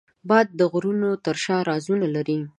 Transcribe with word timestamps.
باد 0.29 0.47
د 0.59 0.61
غرونو 0.71 1.09
تر 1.25 1.35
شا 1.43 1.57
رازونه 1.69 2.07
لري 2.15 2.39